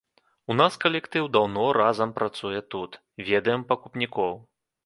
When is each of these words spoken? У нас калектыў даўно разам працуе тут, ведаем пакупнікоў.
У 0.51 0.53
нас 0.61 0.77
калектыў 0.85 1.29
даўно 1.37 1.67
разам 1.79 2.15
працуе 2.17 2.65
тут, 2.73 2.91
ведаем 3.29 3.61
пакупнікоў. 3.75 4.33